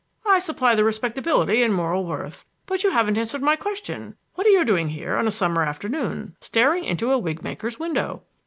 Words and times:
I 0.25 0.39
supply 0.39 0.73
the 0.73 0.83
respectability 0.83 1.61
and 1.61 1.71
moral 1.75 2.05
worth. 2.05 2.43
But 2.65 2.83
you 2.83 2.89
haven't 2.89 3.19
answered 3.19 3.43
my 3.43 3.55
question. 3.55 4.15
What 4.33 4.47
are 4.47 4.49
you 4.49 4.65
doing 4.65 4.89
here 4.89 5.15
on 5.15 5.27
a 5.27 5.29
summer 5.31 5.61
afternoon 5.61 6.35
staring 6.41 6.83
into 6.85 7.11
a 7.11 7.19
wig 7.19 7.43
maker's 7.43 7.77
window?" 7.77 8.23